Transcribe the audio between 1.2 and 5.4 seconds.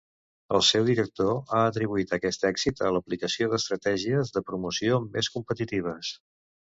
ha atribuït aquest èxit a l'aplicació d'estratègies de promoció més